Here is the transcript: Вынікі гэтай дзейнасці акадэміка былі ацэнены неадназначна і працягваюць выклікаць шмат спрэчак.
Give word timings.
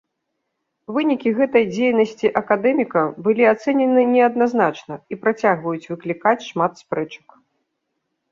Вынікі 0.95 1.31
гэтай 1.39 1.65
дзейнасці 1.73 2.27
акадэміка 2.41 3.03
былі 3.27 3.43
ацэнены 3.53 4.01
неадназначна 4.15 4.95
і 5.13 5.17
працягваюць 5.25 5.89
выклікаць 5.91 6.47
шмат 6.49 6.71
спрэчак. 6.83 7.27